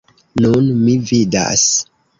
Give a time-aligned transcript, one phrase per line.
[0.45, 1.71] Nun mi vidas.